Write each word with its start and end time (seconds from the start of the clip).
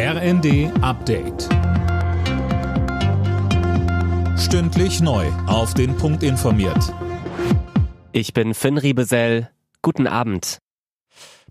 RND 0.00 0.70
Update. 0.80 1.48
Stündlich 4.38 5.00
neu. 5.00 5.26
Auf 5.48 5.74
den 5.74 5.96
Punkt 5.96 6.22
informiert. 6.22 6.94
Ich 8.12 8.32
bin 8.32 8.54
Finn 8.54 8.78
Riebesell. 8.78 9.50
Guten 9.82 10.06
Abend. 10.06 10.58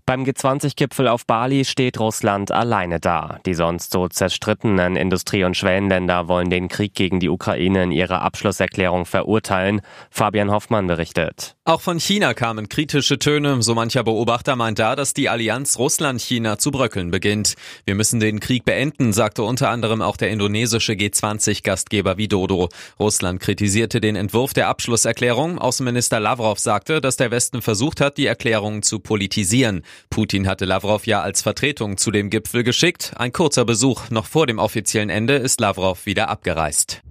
Beim 0.06 0.22
G20-Gipfel 0.24 1.08
auf 1.08 1.26
Bali 1.26 1.66
steht 1.66 2.00
Russland 2.00 2.50
alleine 2.50 3.00
da. 3.00 3.38
Die 3.44 3.52
sonst 3.52 3.92
so 3.92 4.08
zerstrittenen 4.08 4.96
Industrie- 4.96 5.44
und 5.44 5.54
Schwellenländer 5.54 6.26
wollen 6.28 6.48
den 6.48 6.68
Krieg 6.68 6.94
gegen 6.94 7.20
die 7.20 7.28
Ukraine 7.28 7.82
in 7.82 7.92
ihrer 7.92 8.22
Abschlusserklärung 8.22 9.04
verurteilen. 9.04 9.82
Fabian 10.10 10.50
Hoffmann 10.50 10.86
berichtet. 10.86 11.57
Auch 11.68 11.82
von 11.82 12.00
China 12.00 12.32
kamen 12.32 12.70
kritische 12.70 13.18
Töne. 13.18 13.62
So 13.62 13.74
mancher 13.74 14.02
Beobachter 14.02 14.56
meint 14.56 14.78
da, 14.78 14.96
dass 14.96 15.12
die 15.12 15.28
Allianz 15.28 15.78
Russland-China 15.78 16.56
zu 16.56 16.70
bröckeln 16.70 17.10
beginnt. 17.10 17.56
Wir 17.84 17.94
müssen 17.94 18.20
den 18.20 18.40
Krieg 18.40 18.64
beenden, 18.64 19.12
sagte 19.12 19.42
unter 19.42 19.68
anderem 19.68 20.00
auch 20.00 20.16
der 20.16 20.30
indonesische 20.30 20.94
G20-Gastgeber 20.94 22.16
Widodo. 22.16 22.70
Russland 22.98 23.40
kritisierte 23.40 24.00
den 24.00 24.16
Entwurf 24.16 24.54
der 24.54 24.68
Abschlusserklärung. 24.68 25.58
Außenminister 25.58 26.20
Lavrov 26.20 26.58
sagte, 26.58 27.02
dass 27.02 27.18
der 27.18 27.30
Westen 27.30 27.60
versucht 27.60 28.00
hat, 28.00 28.16
die 28.16 28.24
Erklärung 28.24 28.80
zu 28.82 28.98
politisieren. 28.98 29.82
Putin 30.08 30.48
hatte 30.48 30.64
Lavrov 30.64 31.06
ja 31.06 31.20
als 31.20 31.42
Vertretung 31.42 31.98
zu 31.98 32.10
dem 32.10 32.30
Gipfel 32.30 32.64
geschickt. 32.64 33.12
Ein 33.16 33.32
kurzer 33.32 33.66
Besuch 33.66 34.08
noch 34.08 34.24
vor 34.24 34.46
dem 34.46 34.58
offiziellen 34.58 35.10
Ende 35.10 35.34
ist 35.34 35.60
Lavrov 35.60 36.06
wieder 36.06 36.30
abgereist. 36.30 37.02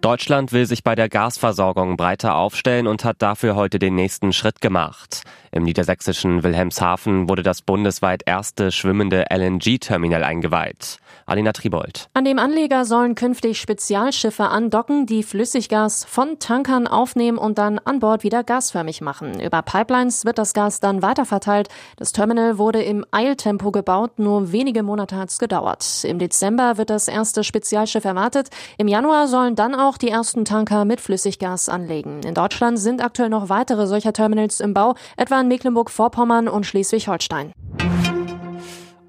Deutschland 0.00 0.52
will 0.52 0.64
sich 0.64 0.84
bei 0.84 0.94
der 0.94 1.08
Gasversorgung 1.08 1.96
breiter 1.96 2.36
aufstellen 2.36 2.86
und 2.86 3.04
hat 3.04 3.16
dafür 3.20 3.56
heute 3.56 3.80
den 3.80 3.96
nächsten 3.96 4.32
Schritt 4.32 4.60
gemacht. 4.60 5.22
Im 5.50 5.64
niedersächsischen 5.64 6.44
Wilhelmshaven 6.44 7.28
wurde 7.28 7.42
das 7.42 7.62
bundesweit 7.62 8.22
erste 8.24 8.70
schwimmende 8.70 9.24
LNG-Terminal 9.28 10.22
eingeweiht. 10.22 10.98
Alina 11.26 11.52
Tribold. 11.52 12.08
An 12.14 12.24
dem 12.24 12.38
Anleger 12.38 12.84
sollen 12.84 13.14
künftig 13.14 13.60
Spezialschiffe 13.60 14.44
andocken, 14.44 15.06
die 15.06 15.22
Flüssiggas 15.22 16.04
von 16.04 16.38
Tankern 16.38 16.86
aufnehmen 16.86 17.38
und 17.38 17.58
dann 17.58 17.78
an 17.78 18.00
Bord 18.00 18.22
wieder 18.22 18.44
gasförmig 18.44 19.00
machen. 19.00 19.40
Über 19.40 19.62
Pipelines 19.62 20.24
wird 20.24 20.38
das 20.38 20.54
Gas 20.54 20.80
dann 20.80 21.02
weiterverteilt. 21.02 21.68
Das 21.96 22.12
Terminal 22.12 22.58
wurde 22.58 22.82
im 22.82 23.04
Eiltempo 23.10 23.70
gebaut, 23.70 24.18
nur 24.18 24.52
wenige 24.52 24.82
Monate 24.82 25.16
hat 25.16 25.30
es 25.30 25.38
gedauert. 25.38 26.04
Im 26.04 26.18
Dezember 26.18 26.78
wird 26.78 26.90
das 26.90 27.08
erste 27.08 27.44
Spezialschiff 27.44 28.04
erwartet. 28.04 28.48
Im 28.76 28.88
Januar 28.88 29.28
sollen 29.28 29.54
dann 29.54 29.74
auch 29.74 29.98
die 29.98 30.08
ersten 30.08 30.44
Tanker 30.44 30.84
mit 30.84 31.00
Flüssiggas 31.00 31.68
anlegen. 31.68 32.22
In 32.22 32.34
Deutschland 32.34 32.78
sind 32.78 33.02
aktuell 33.02 33.28
noch 33.28 33.48
weitere 33.48 33.86
solcher 33.86 34.12
Terminals 34.12 34.60
im 34.60 34.74
Bau, 34.74 34.94
etwa 35.16 35.40
in 35.40 35.48
Mecklenburg-Vorpommern 35.48 36.48
und 36.48 36.64
Schleswig-Holstein. 36.66 37.52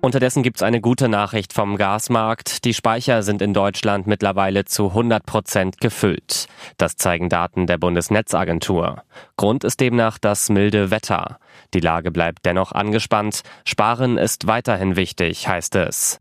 Unterdessen 0.02 0.44
gibt's 0.44 0.64
eine 0.64 0.80
gute 0.80 1.10
Nachricht 1.10 1.52
vom 1.52 1.76
Gasmarkt. 1.76 2.64
Die 2.64 2.74
Speicher 2.74 3.22
sind 3.22 3.42
in 3.42 3.54
Deutschland 3.54 4.08
mittlerweile 4.08 4.64
zu 4.64 4.88
100 4.88 5.26
Prozent 5.26 5.82
gefüllt. 5.82 6.48
Das 6.78 6.96
zeigen 6.96 7.28
Daten 7.28 7.68
der 7.68 7.78
Bundesnetzagentur. 7.78 9.04
Grund 9.36 9.66
ist 9.66 9.82
demnach 9.82 10.18
das 10.18 10.50
milde 10.50 10.90
Wetter. 10.90 11.40
Die 11.74 11.82
Lage 11.82 12.12
bleibt 12.12 12.46
dennoch 12.46 12.72
angespannt. 12.72 13.42
Sparen 13.66 14.18
ist 14.18 14.48
weiterhin 14.48 14.96
wichtig, 14.96 15.50
heißt 15.50 15.76
es. 15.76 16.20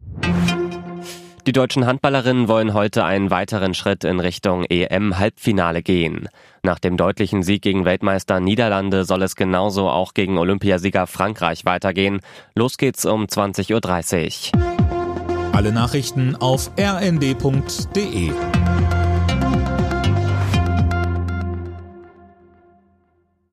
Die 1.48 1.52
deutschen 1.52 1.86
Handballerinnen 1.86 2.46
wollen 2.46 2.74
heute 2.74 3.06
einen 3.06 3.30
weiteren 3.30 3.72
Schritt 3.72 4.04
in 4.04 4.20
Richtung 4.20 4.66
EM-Halbfinale 4.68 5.80
gehen. 5.82 6.28
Nach 6.62 6.78
dem 6.78 6.98
deutlichen 6.98 7.42
Sieg 7.42 7.62
gegen 7.62 7.86
Weltmeister 7.86 8.38
Niederlande 8.38 9.06
soll 9.06 9.22
es 9.22 9.34
genauso 9.34 9.88
auch 9.88 10.12
gegen 10.12 10.36
Olympiasieger 10.36 11.06
Frankreich 11.06 11.64
weitergehen. 11.64 12.20
Los 12.54 12.76
geht's 12.76 13.06
um 13.06 13.24
20.30 13.24 14.52
Uhr. 14.52 15.54
Alle 15.54 15.72
Nachrichten 15.72 16.36
auf 16.36 16.70
rnd.de 16.78 18.30